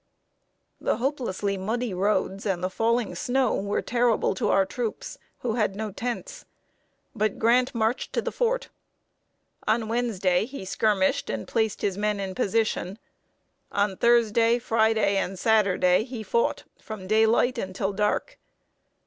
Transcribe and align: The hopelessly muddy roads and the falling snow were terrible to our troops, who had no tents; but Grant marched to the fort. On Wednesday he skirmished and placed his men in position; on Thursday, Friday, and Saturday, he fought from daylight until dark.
The 0.79 0.97
hopelessly 0.97 1.57
muddy 1.57 1.93
roads 1.93 2.43
and 2.47 2.63
the 2.63 2.71
falling 2.71 3.13
snow 3.13 3.53
were 3.55 3.83
terrible 3.83 4.33
to 4.33 4.49
our 4.49 4.65
troops, 4.65 5.19
who 5.41 5.53
had 5.53 5.75
no 5.75 5.91
tents; 5.91 6.43
but 7.13 7.37
Grant 7.37 7.75
marched 7.75 8.11
to 8.13 8.21
the 8.23 8.31
fort. 8.31 8.69
On 9.67 9.87
Wednesday 9.87 10.45
he 10.45 10.65
skirmished 10.65 11.29
and 11.29 11.47
placed 11.47 11.83
his 11.83 11.99
men 11.99 12.19
in 12.19 12.33
position; 12.33 12.97
on 13.71 13.95
Thursday, 13.95 14.57
Friday, 14.57 15.17
and 15.17 15.37
Saturday, 15.37 16.03
he 16.03 16.23
fought 16.23 16.63
from 16.79 17.05
daylight 17.05 17.59
until 17.59 17.93
dark. 17.93 18.39